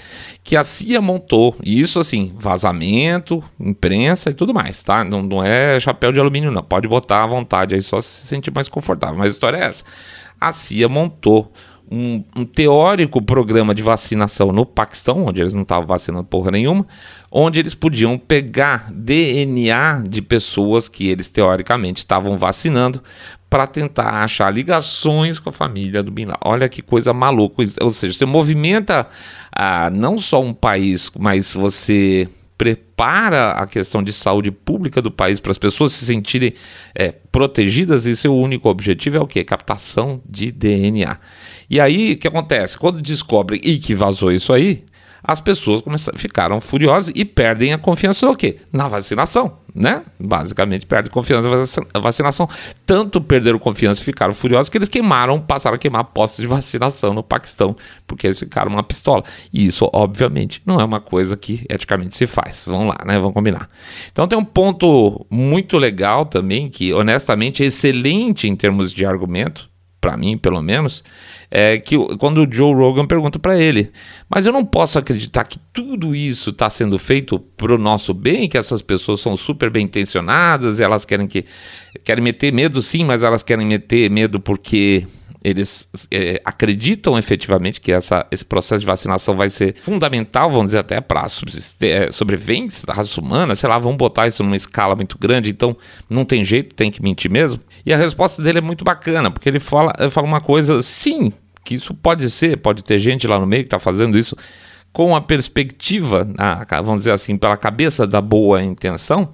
[0.44, 5.05] que a CIA montou, e isso assim, vazamento, imprensa e tudo mais, tá?
[5.05, 8.53] Não, não é chapéu de alumínio não, pode botar à vontade aí só se sentir
[8.55, 9.85] mais confortável, mas a história é essa.
[10.42, 11.52] A CIA montou
[11.90, 16.87] um, um, teórico programa de vacinação no Paquistão, onde eles não estavam vacinando porra nenhuma,
[17.31, 23.02] onde eles podiam pegar DNA de pessoas que eles teoricamente estavam vacinando
[23.50, 26.40] para tentar achar ligações com a família do Bin Laden.
[26.42, 27.62] Olha que coisa maluca.
[27.83, 29.07] Ou seja, você movimenta
[29.55, 32.26] ah, não só um país, mas você
[32.62, 36.55] prepara a questão de saúde pública do país para as pessoas se sentirem
[36.94, 39.42] é, protegidas e seu único objetivo é o que?
[39.42, 41.18] Captação de DNA.
[41.68, 42.79] E aí, o que acontece?
[42.79, 44.85] Quando descobrem e que vazou isso aí,
[45.22, 48.58] as pessoas começaram, ficaram furiosas e perdem a confiança no quê?
[48.72, 50.02] Na vacinação, né?
[50.18, 51.48] Basicamente perdem confiança
[51.94, 52.48] na vacinação.
[52.85, 57.14] Tanto perderam confiança e ficaram furiosos que eles queimaram, passaram a queimar postos de vacinação
[57.14, 59.22] no Paquistão, porque eles ficaram uma pistola.
[59.52, 62.64] E isso, obviamente, não é uma coisa que eticamente se faz.
[62.66, 63.18] Vamos lá, né?
[63.18, 63.68] Vamos combinar.
[64.11, 69.70] Então tem um ponto muito legal também, que honestamente é excelente em termos de argumento,
[70.00, 71.04] para mim pelo menos,
[71.55, 73.91] é que quando o Joe Rogan pergunta para ele,
[74.27, 78.49] mas eu não posso acreditar que tudo isso está sendo feito para o nosso bem,
[78.49, 81.45] que essas pessoas são super bem intencionadas, elas querem que
[82.03, 85.07] querem meter medo sim, mas elas querem meter medo porque
[85.45, 90.79] eles é, acreditam efetivamente que essa, esse processo de vacinação vai ser fundamental, vamos dizer,
[90.79, 91.27] até para a
[91.87, 95.77] é, sobrevivência da raça humana, sei lá, vamos botar isso numa escala muito grande, então
[96.09, 97.61] não tem jeito, tem que mentir mesmo.
[97.85, 101.31] E a resposta dele é muito bacana, porque ele fala, ele fala uma coisa, sim,
[101.64, 104.37] que isso pode ser, pode ter gente lá no meio que está fazendo isso
[104.92, 106.29] com a perspectiva,
[106.85, 109.31] vamos dizer assim, pela cabeça da boa intenção,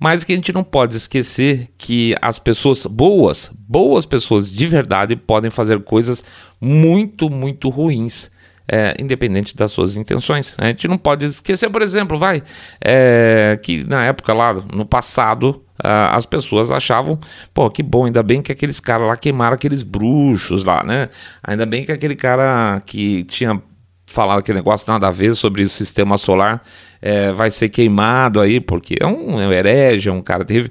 [0.00, 5.14] mas que a gente não pode esquecer que as pessoas boas, boas pessoas de verdade,
[5.14, 6.24] podem fazer coisas
[6.60, 8.30] muito, muito ruins.
[8.68, 10.54] É, independente das suas intenções.
[10.56, 12.42] A gente não pode esquecer, por exemplo, vai,
[12.82, 17.18] é, que na época lá, no passado, Uh, as pessoas achavam,
[17.52, 21.08] pô, que bom, ainda bem que aqueles caras lá queimaram aqueles bruxos lá, né?
[21.42, 23.60] Ainda bem que aquele cara que tinha
[24.06, 26.62] falado aquele negócio nada a ver sobre o sistema solar
[27.00, 30.70] é, vai ser queimado aí, porque é um, é um herege, é um cara terrível.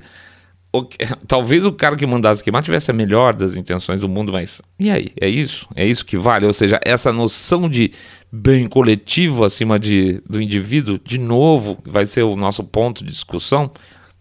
[0.74, 0.84] O,
[1.28, 4.90] talvez o cara que mandasse queimar tivesse a melhor das intenções do mundo, mas e
[4.90, 5.10] aí?
[5.20, 5.68] É isso?
[5.76, 6.46] É isso que vale?
[6.46, 7.92] Ou seja, essa noção de
[8.32, 13.70] bem coletivo acima de, do indivíduo, de novo, vai ser o nosso ponto de discussão.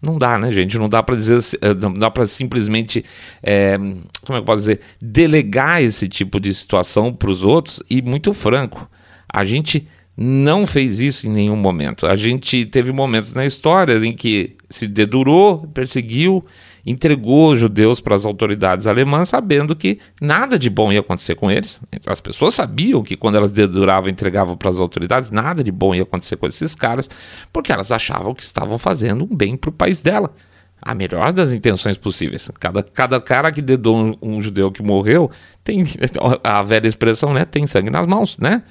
[0.01, 0.77] Não dá, né, gente?
[0.77, 3.05] Não dá para dizer, eh, não dá para simplesmente,
[3.43, 3.93] é, como
[4.29, 8.33] é que eu posso dizer, delegar esse tipo de situação para os outros e muito
[8.33, 8.89] franco.
[9.31, 9.87] A gente
[10.17, 12.07] não fez isso em nenhum momento.
[12.07, 16.43] A gente teve momentos na história em que se dedurou, perseguiu,
[16.85, 21.79] entregou judeus para as autoridades alemãs, sabendo que nada de bom ia acontecer com eles.
[22.05, 25.93] As pessoas sabiam que quando elas deduravam e entregavam para as autoridades, nada de bom
[25.93, 27.09] ia acontecer com esses caras,
[27.51, 30.33] porque elas achavam que estavam fazendo um bem para o país dela.
[30.81, 32.49] A melhor das intenções possíveis.
[32.59, 35.29] Cada, cada cara que dedou um, um judeu que morreu
[35.63, 35.83] tem
[36.43, 37.45] a velha expressão, né?
[37.45, 38.63] Tem sangue nas mãos, né?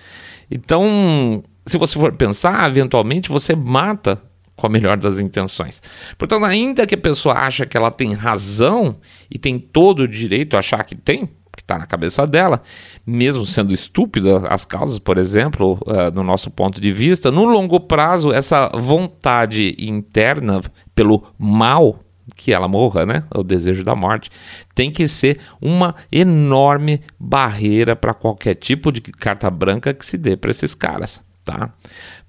[0.51, 4.21] Então, se você for pensar, eventualmente você mata
[4.61, 5.83] com a melhor das intenções.
[6.17, 8.97] Portanto, ainda que a pessoa acha que ela tem razão
[9.31, 12.63] e tem todo o direito a achar que tem, que está na cabeça dela,
[13.07, 17.81] mesmo sendo estúpida as causas, por exemplo, uh, no nosso ponto de vista, no longo
[17.81, 20.61] prazo, essa vontade interna
[20.95, 21.99] pelo mal
[22.37, 23.25] que ela morra, né?
[23.35, 24.31] O desejo da morte
[24.75, 30.37] tem que ser uma enorme barreira para qualquer tipo de carta branca que se dê
[30.37, 31.73] para esses caras, tá?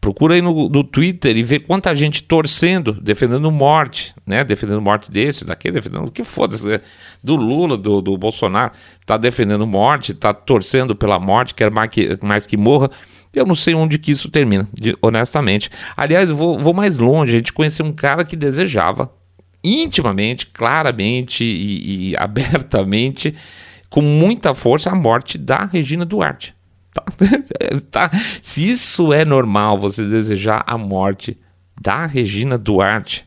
[0.01, 4.43] Procura aí no, no, Twitter e vê quanta gente torcendo, defendendo morte, né?
[4.43, 6.81] Defendendo morte desse, daquele, defendendo o que foda-se, né?
[7.23, 8.71] do Lula, do, do Bolsonaro,
[9.05, 12.89] tá defendendo morte, tá torcendo pela morte, quer mais que, mais que morra.
[13.33, 15.69] Eu não sei onde que isso termina, de, honestamente.
[15.95, 17.33] Aliás, vou, vou mais longe.
[17.33, 19.13] A gente conheceu um cara que desejava
[19.63, 23.35] intimamente, claramente e, e abertamente,
[23.87, 26.55] com muita força, a morte da Regina Duarte.
[26.93, 27.04] Tá?
[27.89, 28.12] tá?
[28.41, 31.38] Se isso é normal, você desejar a morte
[31.80, 33.25] da Regina Duarte,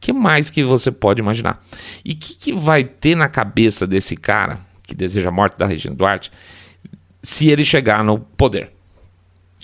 [0.00, 1.62] que mais que você pode imaginar?
[2.04, 5.66] E o que, que vai ter na cabeça desse cara que deseja a morte da
[5.66, 6.32] Regina Duarte
[7.22, 8.72] se ele chegar no poder?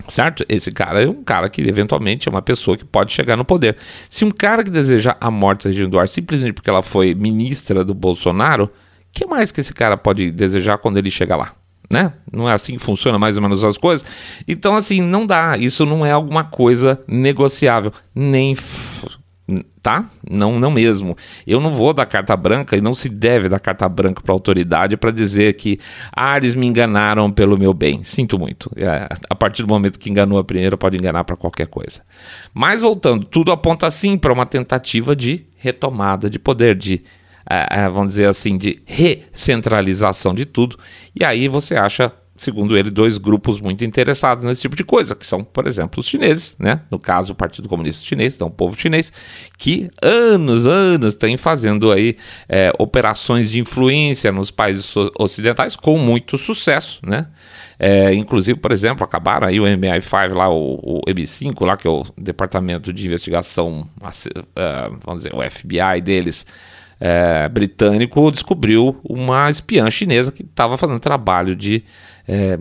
[0.08, 0.44] Certo?
[0.48, 3.76] Esse cara é um cara que eventualmente é uma pessoa que pode chegar no poder.
[4.08, 7.84] Se um cara que deseja a morte da Regina Duarte simplesmente porque ela foi ministra
[7.84, 8.70] do Bolsonaro, o
[9.12, 11.52] que mais que esse cara pode desejar quando ele chega lá?
[11.90, 12.12] Né?
[12.31, 14.07] Não é assim que funciona mais ou menos as coisas.
[14.46, 15.57] Então, assim, não dá.
[15.57, 17.92] Isso não é alguma coisa negociável.
[18.14, 18.55] Nem
[19.83, 20.05] tá?
[20.31, 21.16] Não, não mesmo.
[21.46, 24.35] Eu não vou dar carta branca e não se deve dar carta branca para a
[24.35, 25.79] autoridade para dizer que
[26.12, 28.05] ah, me enganaram pelo meu bem.
[28.05, 28.70] Sinto muito.
[28.77, 32.03] É, a partir do momento que enganou a primeira, pode enganar para qualquer coisa.
[32.53, 37.03] Mas voltando, tudo aponta sim para uma tentativa de retomada de poder, de
[37.48, 40.78] é, é, vamos dizer assim, de recentralização de tudo.
[41.14, 45.26] E aí você acha segundo ele, dois grupos muito interessados nesse tipo de coisa, que
[45.26, 46.80] são, por exemplo, os chineses, né?
[46.90, 49.12] No caso, o Partido Comunista Chinês, então o povo chinês,
[49.58, 52.16] que anos, anos tem fazendo aí
[52.48, 57.26] é, operações de influência nos países ocidentais com muito sucesso, né?
[57.78, 61.90] É, inclusive, por exemplo, acabaram aí o MI5 lá, o, o M5 lá, que é
[61.90, 66.44] o Departamento de Investigação, uh, vamos dizer, o FBI deles,
[67.00, 71.84] é, britânico, descobriu uma espiã chinesa que estava fazendo trabalho de
[72.26, 72.56] é,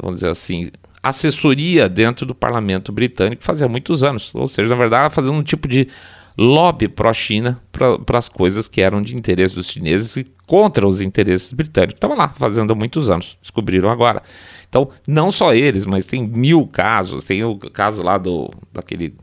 [0.00, 0.70] vamos dizer assim,
[1.02, 4.34] assessoria dentro do parlamento britânico fazia muitos anos.
[4.34, 5.88] Ou seja, na verdade, fazendo um tipo de
[6.36, 11.52] lobby pró-China para as coisas que eram de interesse dos chineses e contra os interesses
[11.52, 11.96] britânicos.
[11.96, 14.22] Estava lá fazendo há muitos anos, descobriram agora.
[14.68, 17.24] Então, não só eles, mas tem mil casos.
[17.24, 19.14] Tem o caso lá do daquele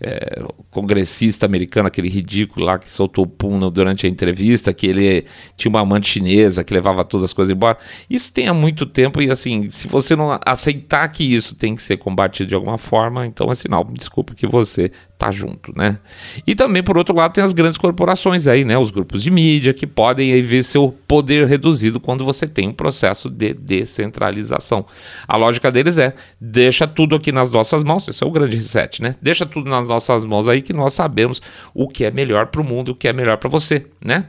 [0.00, 5.24] é, congressista americano, aquele ridículo lá que soltou o pum durante a entrevista, que ele
[5.56, 7.78] tinha uma amante chinesa que levava todas as coisas embora.
[8.08, 11.82] Isso tem há muito tempo e assim, se você não aceitar que isso tem que
[11.82, 15.98] ser combatido de alguma forma, então é sinal, desculpe que você tá junto, né?
[16.46, 18.76] E também, por outro lado, tem as grandes corporações aí, né?
[18.76, 22.72] Os grupos de mídia que podem aí ver seu poder reduzido quando você tem um
[22.72, 24.84] processo de descentralização.
[25.26, 29.02] A lógica deles é: deixa tudo aqui nas nossas mãos, esse é o grande reset,
[29.02, 29.16] né?
[29.20, 31.40] Deixa tudo nas nossas mãos aí que nós sabemos
[31.74, 34.26] o que é melhor para o mundo, o que é melhor para você, né?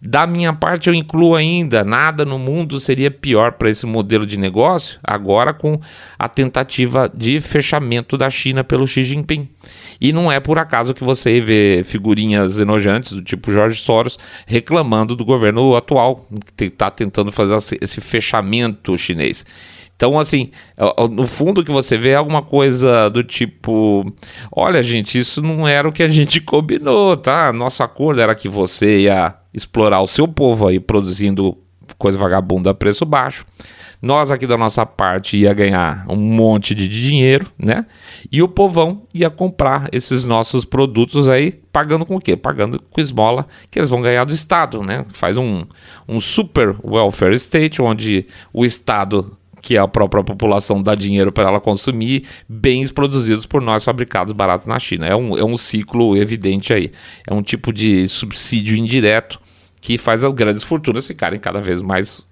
[0.00, 4.38] Da minha parte, eu incluo ainda: nada no mundo seria pior para esse modelo de
[4.38, 5.80] negócio, agora com
[6.18, 9.48] a tentativa de fechamento da China pelo Xi Jinping.
[10.00, 15.14] E não é por acaso que você vê figurinhas enojantes do tipo Jorge Soros reclamando
[15.14, 19.44] do governo atual, que está tentando fazer esse fechamento chinês.
[20.00, 20.50] Então, assim,
[21.10, 24.10] no fundo que você vê é alguma coisa do tipo:
[24.50, 27.52] olha, gente, isso não era o que a gente combinou, tá?
[27.52, 31.54] Nosso acordo era que você ia explorar o seu povo aí produzindo
[31.98, 33.44] coisa vagabunda a preço baixo.
[34.00, 37.84] Nós aqui da nossa parte ia ganhar um monte de dinheiro, né?
[38.32, 42.38] E o povão ia comprar esses nossos produtos aí, pagando com o quê?
[42.38, 45.04] Pagando com esmola que eles vão ganhar do Estado, né?
[45.12, 45.66] Faz um,
[46.08, 51.60] um super welfare state, onde o Estado que a própria população dá dinheiro para ela
[51.60, 55.06] consumir bens produzidos por nós, fabricados baratos na China.
[55.06, 56.90] É um, é um ciclo evidente aí.
[57.26, 59.38] É um tipo de subsídio indireto
[59.80, 62.22] que faz as grandes fortunas ficarem cada vez mais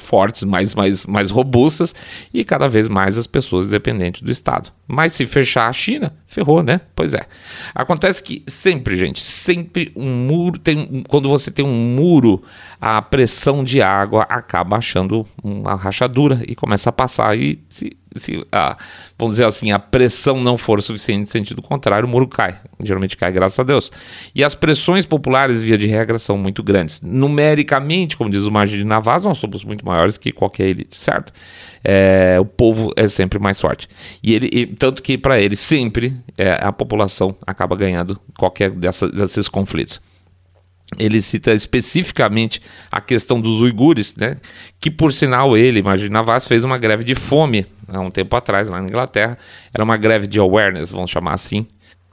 [0.00, 1.94] fortes, mais, mais, mais robustas
[2.32, 4.72] e cada vez mais as pessoas dependentes do Estado.
[4.88, 6.80] Mas se fechar a China, ferrou, né?
[6.96, 7.20] Pois é.
[7.74, 12.42] Acontece que sempre, gente, sempre um muro tem quando você tem um muro,
[12.80, 18.44] a pressão de água acaba achando uma rachadura e começa a passar e se se
[18.50, 18.76] a,
[19.18, 22.58] vamos dizer assim, a pressão não for suficiente no sentido contrário, o muro cai.
[22.82, 23.90] Geralmente cai, graças a Deus.
[24.34, 27.00] E as pressões populares, via de regra, são muito grandes.
[27.00, 31.32] Numericamente, como diz o Maggi de Navas, nós somos muito maiores que qualquer elite, certo?
[31.82, 33.88] É, o povo é sempre mais forte.
[34.22, 39.08] E ele, e, tanto que para ele sempre é, a população acaba ganhando qualquer dessa,
[39.08, 40.00] desses conflitos
[40.98, 44.36] ele cita especificamente a questão dos uigures, né?
[44.80, 48.68] Que por sinal ele, imagina Vaz, fez uma greve de fome há um tempo atrás
[48.68, 49.38] lá na Inglaterra.
[49.72, 51.66] Era uma greve de awareness, vamos chamar assim,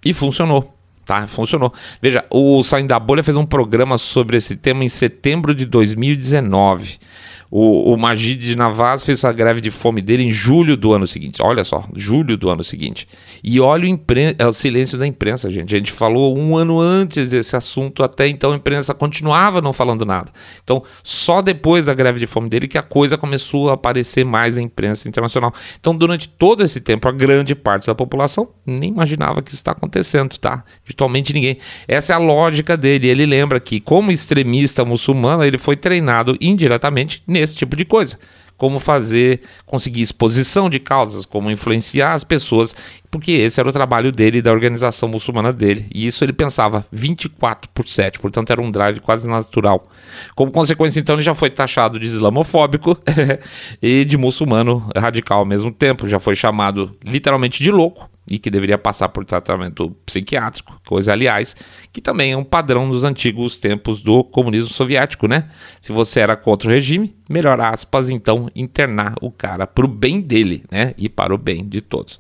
[0.06, 0.74] e funcionou.
[1.06, 1.74] Tá, funcionou.
[2.02, 7.00] Veja, o Saindo da Bolha fez um programa sobre esse tema em setembro de 2019.
[7.50, 11.08] O, o Magid de Navas fez sua greve de fome dele em julho do ano
[11.08, 11.42] seguinte.
[11.42, 13.08] Olha só, julho do ano seguinte.
[13.44, 14.00] E olha o,
[14.38, 15.74] é o silêncio da imprensa, gente.
[15.74, 20.06] A gente falou um ano antes desse assunto, até então a imprensa continuava não falando
[20.06, 20.32] nada.
[20.64, 24.56] Então, só depois da greve de fome dele que a coisa começou a aparecer mais
[24.56, 25.54] na imprensa internacional.
[25.80, 29.72] Então, durante todo esse tempo, a grande parte da população nem imaginava que isso está
[29.72, 30.64] acontecendo, tá?
[30.86, 31.58] Virtualmente ninguém.
[31.88, 33.08] Essa é a lógica dele.
[33.08, 38.20] Ele lembra que, como extremista muçulmano, ele foi treinado indiretamente nesse tipo de coisa.
[38.58, 42.76] Como fazer, conseguir exposição de causas, como influenciar as pessoas
[43.10, 45.88] porque esse era o trabalho dele da organização muçulmana dele.
[45.94, 49.88] E isso ele pensava 24 por 7, portanto era um drive quase natural.
[50.36, 52.98] Como consequência, então, ele já foi taxado de islamofóbico
[53.82, 56.08] e de muçulmano radical ao mesmo tempo.
[56.08, 61.56] Já foi chamado literalmente de louco e que deveria passar por tratamento psiquiátrico, coisa, aliás,
[61.94, 65.50] que também é um padrão dos antigos tempos do comunismo soviético, né?
[65.82, 70.20] Se você era contra o regime, melhor aspas, então internar o cara para o bem
[70.20, 70.94] dele, né?
[70.98, 72.20] E para o bem de todos.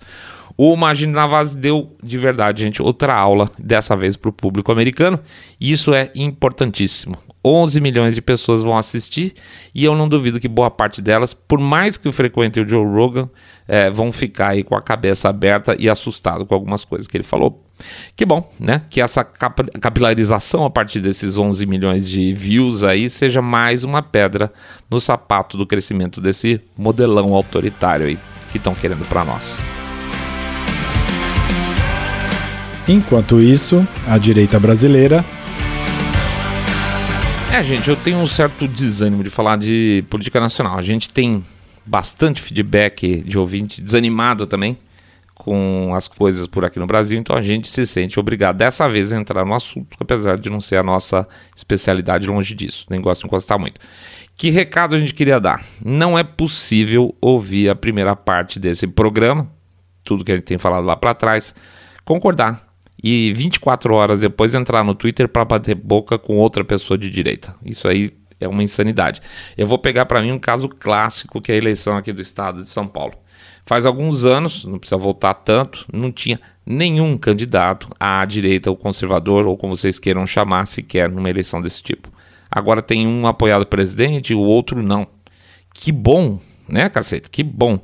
[0.57, 5.19] O Magine Navas deu de verdade, gente, outra aula, dessa vez para o público americano,
[5.61, 7.15] isso é importantíssimo.
[7.45, 9.35] 11 milhões de pessoas vão assistir
[9.73, 13.29] e eu não duvido que boa parte delas, por mais que frequentem o Joe Rogan,
[13.67, 17.23] é, vão ficar aí com a cabeça aberta e assustado com algumas coisas que ele
[17.23, 17.63] falou.
[18.15, 18.81] Que bom, né?
[18.89, 24.51] Que essa capilarização a partir desses 11 milhões de views aí seja mais uma pedra
[24.89, 28.17] no sapato do crescimento desse modelão autoritário aí
[28.51, 29.57] que estão querendo para nós.
[32.87, 35.25] Enquanto isso, a direita brasileira.
[37.53, 40.77] É, gente, eu tenho um certo desânimo de falar de política nacional.
[40.77, 41.43] A gente tem
[41.85, 44.77] bastante feedback de ouvinte desanimado também
[45.33, 49.11] com as coisas por aqui no Brasil, então a gente se sente obrigado dessa vez
[49.11, 53.21] a entrar no assunto, apesar de não ser a nossa especialidade longe disso, nem gosto
[53.21, 53.79] de encostar muito.
[54.35, 55.63] Que recado a gente queria dar?
[55.83, 59.49] Não é possível ouvir a primeira parte desse programa,
[60.03, 61.55] tudo que a gente tem falado lá para trás,
[62.03, 62.66] concordar
[63.03, 67.53] e 24 horas depois entrar no Twitter para bater boca com outra pessoa de direita.
[67.63, 69.21] Isso aí é uma insanidade.
[69.57, 72.63] Eu vou pegar para mim um caso clássico que é a eleição aqui do estado
[72.63, 73.13] de São Paulo.
[73.65, 79.45] Faz alguns anos, não precisa voltar tanto, não tinha nenhum candidato à direita ou conservador,
[79.45, 82.09] ou como vocês queiram chamar, sequer numa eleição desse tipo.
[82.49, 85.05] Agora tem um apoiado presidente e o outro não.
[85.73, 87.29] Que bom, né, cacete?
[87.29, 87.79] Que bom.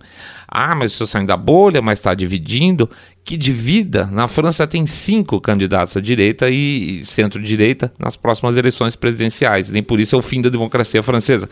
[0.55, 2.87] Ah, mas estou saindo da bolha, mas está dividindo.
[3.25, 4.05] Que divida?
[4.05, 9.71] Na França tem cinco candidatos à direita e centro-direita nas próximas eleições presidenciais.
[9.71, 11.49] Nem por isso é o fim da democracia francesa.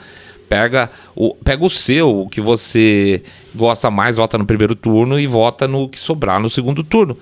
[0.47, 3.23] Pega o, pega o seu, o que você
[3.55, 7.17] gosta mais, vota no primeiro turno e vota no que sobrar no segundo turno.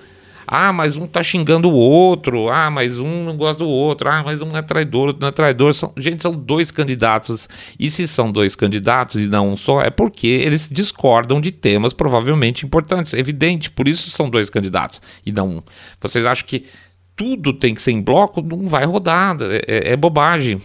[0.52, 2.48] Ah, mas um tá xingando o outro.
[2.48, 4.08] Ah, mas um não gosta do outro.
[4.08, 5.72] Ah, mas um é traidor, outro não é traidor.
[5.72, 7.48] São, gente, são dois candidatos.
[7.78, 11.92] E se são dois candidatos e não um só, é porque eles discordam de temas
[11.92, 13.14] provavelmente importantes.
[13.14, 15.62] É evidente, por isso são dois candidatos e não um.
[16.00, 16.66] Vocês acham que
[17.14, 18.42] tudo tem que ser em bloco?
[18.42, 19.36] Não vai rodar.
[19.42, 20.60] é, é, é bobagem.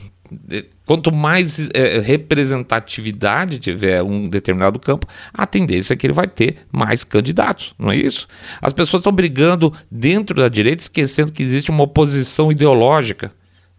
[0.50, 6.28] É, quanto mais é, representatividade tiver um determinado campo, a tendência é que ele vai
[6.28, 8.28] ter mais candidatos, não é isso?
[8.62, 13.32] As pessoas estão brigando dentro da direita, esquecendo que existe uma oposição ideológica.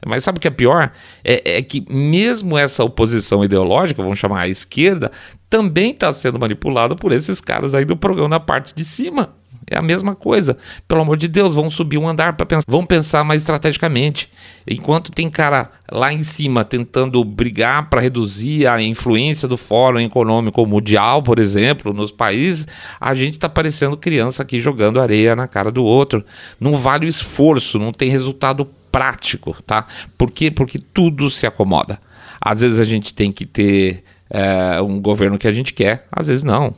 [0.04, 0.92] Mas sabe o que é pior?
[1.24, 5.10] É, é que mesmo essa oposição ideológica, vamos chamar a esquerda,
[5.48, 9.34] também está sendo manipulada por esses caras aí do programa na parte de cima.
[9.68, 10.56] É a mesma coisa.
[10.86, 14.30] Pelo amor de Deus, vão subir um andar para pensar, vão pensar mais estrategicamente.
[14.66, 20.64] Enquanto tem cara lá em cima tentando brigar para reduzir a influência do Fórum Econômico
[20.64, 22.66] Mundial, por exemplo, nos países,
[23.00, 26.24] a gente está parecendo criança aqui jogando areia na cara do outro.
[26.60, 29.86] Não vale o esforço, não tem resultado prático, tá?
[30.16, 30.50] Por quê?
[30.50, 32.00] Porque tudo se acomoda.
[32.40, 36.28] Às vezes a gente tem que ter é, um governo que a gente quer, às
[36.28, 36.74] vezes não.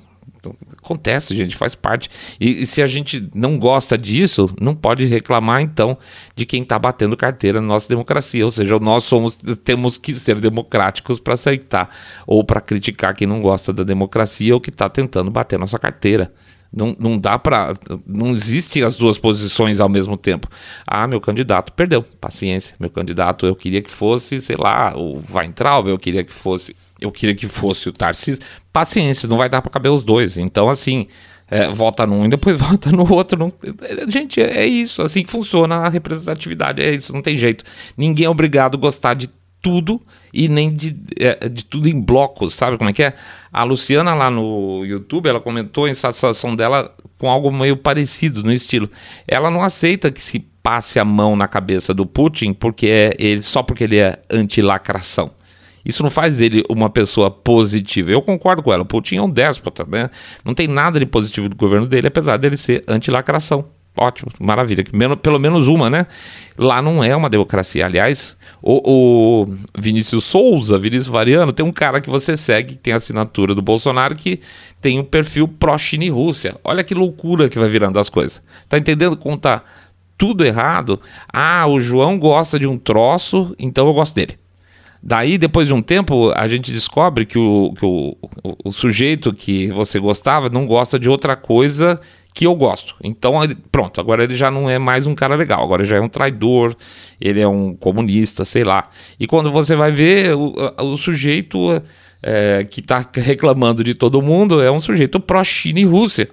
[0.88, 2.08] Acontece, gente, faz parte.
[2.40, 5.98] E, e, se a gente não gosta disso, não pode reclamar então
[6.34, 8.42] de quem está batendo carteira na nossa democracia.
[8.42, 11.94] Ou seja, nós somos, temos que ser democráticos para aceitar
[12.26, 16.32] ou para criticar quem não gosta da democracia ou que está tentando bater nossa carteira.
[16.72, 17.74] Não, não dá para.
[18.06, 20.48] Não existem as duas posições ao mesmo tempo.
[20.86, 22.02] Ah, meu candidato perdeu.
[22.02, 22.74] Paciência.
[22.78, 26.76] Meu candidato, eu queria que fosse, sei lá, o Weintraub, eu queria que fosse.
[27.00, 28.42] Eu queria que fosse o Tarcísio.
[28.72, 30.36] Paciência, não vai dar para caber os dois.
[30.36, 31.06] Então, assim,
[31.50, 33.38] é, vota num e depois vota no outro.
[33.38, 33.52] Não...
[34.08, 35.00] Gente, é isso.
[35.00, 36.82] Assim que funciona a representatividade.
[36.82, 37.64] É isso, não tem jeito.
[37.96, 40.00] Ninguém é obrigado a gostar de tudo
[40.32, 43.14] e nem de, é, de tudo em blocos, sabe como é que é?
[43.58, 48.52] A Luciana lá no YouTube, ela comentou a insatisfação dela com algo meio parecido no
[48.52, 48.88] estilo.
[49.26, 53.42] Ela não aceita que se passe a mão na cabeça do Putin porque é ele
[53.42, 55.32] só porque ele é anti-lacração.
[55.84, 58.12] Isso não faz dele uma pessoa positiva.
[58.12, 58.84] Eu concordo com ela.
[58.84, 60.08] O Putin é um déspota, né?
[60.44, 63.64] Não tem nada de positivo do governo dele, apesar dele ser anti-lacração.
[64.00, 64.84] Ótimo, maravilha.
[65.20, 66.06] Pelo menos uma, né?
[66.56, 67.84] Lá não é uma democracia.
[67.84, 72.94] Aliás, o, o Vinícius Souza, Vinícius Variano, tem um cara que você segue, que tem
[72.94, 74.40] assinatura do Bolsonaro, que
[74.80, 76.54] tem um perfil pró-China e Rússia.
[76.62, 78.40] Olha que loucura que vai virando as coisas.
[78.68, 79.64] Tá entendendo como tá
[80.16, 81.00] tudo errado?
[81.32, 84.38] Ah, o João gosta de um troço, então eu gosto dele.
[85.02, 89.32] Daí, depois de um tempo, a gente descobre que o, que o, o, o sujeito
[89.32, 92.00] que você gostava não gosta de outra coisa
[92.38, 92.94] que eu gosto.
[93.02, 93.34] Então,
[93.72, 96.76] pronto, agora ele já não é mais um cara legal, agora já é um traidor,
[97.20, 98.90] ele é um comunista, sei lá.
[99.18, 101.82] E quando você vai ver, o, o sujeito
[102.22, 106.28] é, que está reclamando de todo mundo é um sujeito pró-China e Rússia.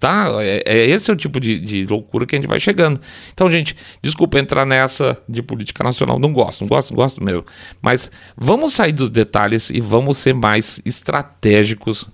[0.00, 0.28] Tá?
[0.40, 3.00] É, é, esse é o tipo de, de, loucura que a gente vai chegando.
[3.32, 6.18] Então, gente, desculpa entrar nessa de política nacional.
[6.18, 7.46] Não gosto, não gosto, não gosto mesmo.
[7.80, 12.08] Mas vamos sair dos detalhes e vamos ser mais estratégicos,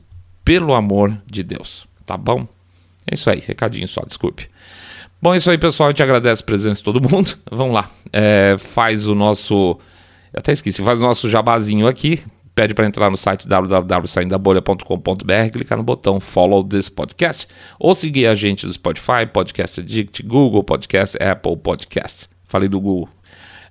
[0.44, 1.88] pelo amor de Deus.
[2.04, 2.46] Tá bom?
[3.06, 4.48] É isso aí, recadinho só, desculpe.
[5.22, 5.88] Bom, é isso aí, pessoal.
[5.88, 7.36] A gente agradece a presença de todo mundo.
[7.50, 7.90] Vamos lá.
[8.12, 9.78] É, faz o nosso.
[10.32, 12.22] Eu até esqueci, faz o nosso jabazinho aqui
[12.60, 17.48] pede para entrar no site www.saindabolha.com.br, clicar no botão Follow this podcast
[17.78, 22.28] ou seguir a gente no Spotify, Podcast Addict, Google Podcast, Apple Podcast.
[22.44, 23.08] Falei do Google.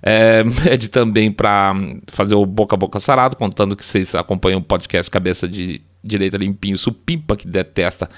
[0.02, 1.72] É, pede também para
[2.08, 6.36] fazer o boca a boca sarado, contando que vocês acompanham o podcast Cabeça de Direita
[6.36, 8.10] Limpinho Supimpa, que detesta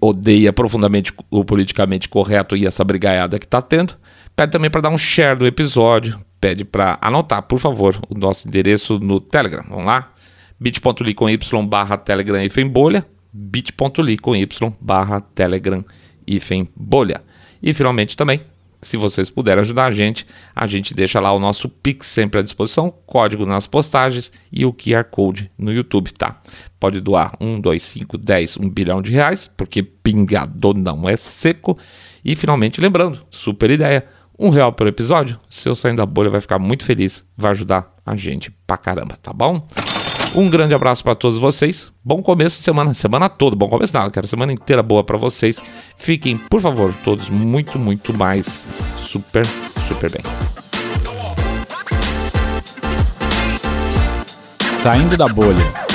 [0.00, 3.94] odeia profundamente o politicamente correto e essa brigaiada que está tendo.
[4.36, 8.46] Pede também para dar um share do episódio, pede para anotar, por favor, o nosso
[8.46, 9.64] endereço no Telegram.
[9.68, 10.12] Vamos lá?
[10.62, 14.48] bit.ly com y barra telegram hífen bolha, bit.ly com y
[14.80, 15.84] barra telegram
[16.26, 17.22] hífen bolha.
[17.60, 18.40] E finalmente também,
[18.82, 22.42] se vocês puderem ajudar a gente, a gente deixa lá o nosso Pix sempre à
[22.42, 26.40] disposição, código nas postagens e o QR Code no YouTube, tá?
[26.80, 31.78] Pode doar 1, 2, 5, 10, 1 bilhão de reais, porque pingado não é seco.
[32.24, 34.04] E finalmente, lembrando, super ideia,
[34.38, 38.16] um real pelo episódio, seu saindo da bolha vai ficar muito feliz, vai ajudar a
[38.16, 39.66] gente pra caramba, tá bom?
[40.34, 41.92] Um grande abraço para todos vocês.
[42.02, 43.54] Bom começo de semana, semana toda.
[43.54, 45.60] Bom começo nada, quero semana inteira boa para vocês.
[45.96, 48.46] Fiquem, por favor, todos muito, muito mais
[48.98, 49.44] super,
[49.86, 50.22] super bem.
[54.82, 55.91] Saindo da bolha.